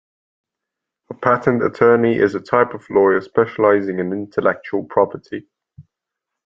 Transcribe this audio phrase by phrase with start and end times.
[1.11, 5.47] A patent attorney is a type of lawyer specialising in intellectual property